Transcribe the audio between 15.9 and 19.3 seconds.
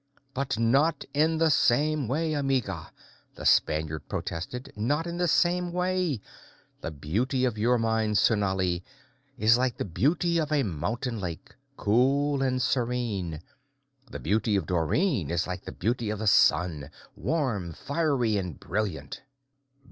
of the sun warm, fiery, and brilliant."